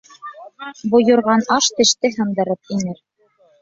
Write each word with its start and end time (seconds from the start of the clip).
Бойорған 0.95 1.45
аш 1.59 1.71
теште 1.77 2.15
һындырып 2.19 2.77
инер. 2.79 3.03